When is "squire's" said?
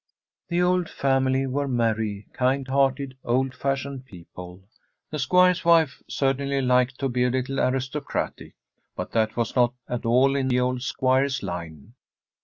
5.19-5.63, 10.81-11.43